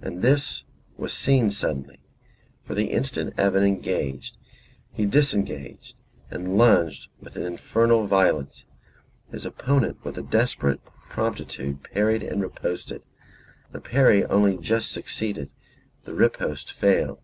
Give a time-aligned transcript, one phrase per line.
[0.00, 0.62] And this
[0.96, 1.98] was seen suddenly;
[2.64, 4.38] for the instant Evan engaged
[4.94, 5.94] he disengaged
[6.30, 8.64] and lunged with an infernal violence.
[9.30, 13.02] His opponent with a desperate promptitude parried and riposted;
[13.70, 15.50] the parry only just succeeded,
[16.06, 17.20] the riposte failed.